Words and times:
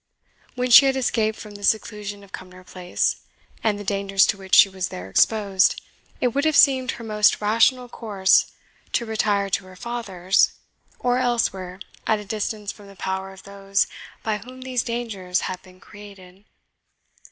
When 0.55 0.71
she 0.71 0.87
had 0.87 0.95
escaped 0.95 1.37
from 1.37 1.53
the 1.53 1.63
seclusion 1.63 2.23
of 2.23 2.31
Cumnor 2.31 2.63
Place, 2.63 3.17
and 3.63 3.77
the 3.77 3.83
dangers 3.83 4.25
to 4.25 4.37
which 4.39 4.55
she 4.55 4.67
was 4.67 4.87
there 4.87 5.07
exposed, 5.11 5.79
it 6.19 6.29
would 6.29 6.43
have 6.43 6.55
seemed 6.55 6.89
her 6.93 7.03
most 7.03 7.39
rational 7.39 7.87
course 7.87 8.51
to 8.93 9.05
retire 9.05 9.51
to 9.51 9.65
her 9.65 9.75
father's, 9.75 10.53
or 10.97 11.19
elsewhere 11.19 11.79
at 12.07 12.17
a 12.17 12.25
distance 12.25 12.71
from 12.71 12.87
the 12.87 12.95
power 12.95 13.31
of 13.31 13.43
those 13.43 13.85
by 14.23 14.39
whom 14.39 14.61
these 14.63 14.81
dangers 14.81 15.41
had 15.41 15.61
been 15.61 15.79
created. 15.79 16.45